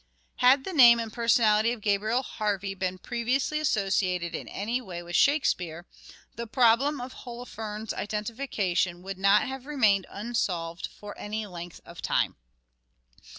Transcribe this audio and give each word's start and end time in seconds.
Had 0.37 0.63
the 0.63 0.73
name 0.73 0.99
and 0.99 1.13
personality 1.13 1.71
of 1.71 1.79
Gabriel 1.79 2.23
Harvey 2.23 2.73
been 2.73 2.97
previously 2.97 3.59
associated 3.59 4.33
in 4.33 4.47
any 4.47 4.81
way 4.81 5.03
with 5.03 5.15
Shakespeare, 5.15 5.85
the 6.35 6.47
problem 6.47 6.99
of 6.99 7.13
Holofernes' 7.13 7.93
identification 7.93 9.03
would 9.03 9.19
not 9.19 9.43
have 9.47 9.67
remained 9.67 10.07
unsolved 10.09 10.87
for 10.87 11.15
any 11.19 11.45
length 11.45 11.81
of 11.85 12.01
time. 12.01 12.35